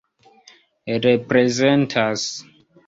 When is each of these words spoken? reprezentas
reprezentas 1.05 2.27